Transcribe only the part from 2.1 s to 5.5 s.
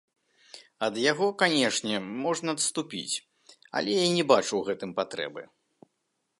можна адступіць, але я не бачу ў гэтым патрэбы.